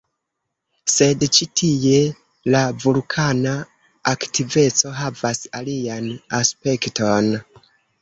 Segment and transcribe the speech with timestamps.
[0.93, 1.99] Sed ĉi tie
[2.57, 3.53] la vulkana
[4.15, 7.35] aktiveco havas alian aspekton.